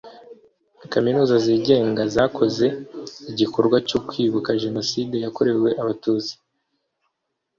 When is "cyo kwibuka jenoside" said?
3.89-5.15